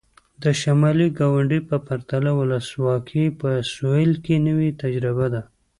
د 0.43 0.43
شمالي 0.61 1.07
ګاونډي 1.19 1.59
په 1.69 1.77
پرتله 1.87 2.31
ولسواکي 2.39 3.25
په 3.39 3.49
سوېل 3.73 4.11
کې 4.25 4.35
نوې 4.47 4.69
تجربه 4.81 5.27
ده. 5.33 5.41